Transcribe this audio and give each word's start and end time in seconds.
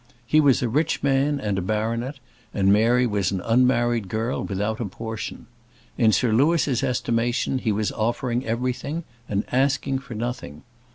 He 0.25 0.39
was 0.41 0.63
a 0.63 0.67
rich 0.67 1.03
man 1.03 1.39
and 1.39 1.59
a 1.59 1.61
baronet, 1.61 2.15
and 2.55 2.73
Mary 2.73 3.05
was 3.05 3.31
an 3.31 3.39
unmarried 3.41 4.07
girl 4.07 4.43
without 4.43 4.79
a 4.79 4.85
portion. 4.85 5.45
In 5.95 6.11
Sir 6.11 6.33
Louis's 6.33 6.81
estimation 6.81 7.59
he 7.59 7.71
was 7.71 7.91
offering 7.91 8.43
everything, 8.43 9.03
and 9.29 9.43
asking 9.51 9.99
for 9.99 10.15
nothing. 10.15 10.63